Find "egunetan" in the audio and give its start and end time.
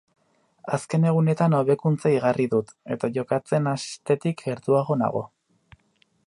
1.09-1.55